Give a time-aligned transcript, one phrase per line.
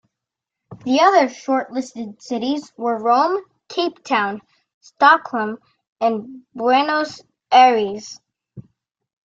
[0.83, 4.41] The other shortlisted cities were Rome, Cape Town,
[4.79, 5.59] Stockholm
[6.01, 8.19] and Buenos Aires.